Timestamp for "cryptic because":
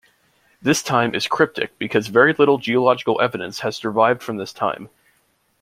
1.27-2.07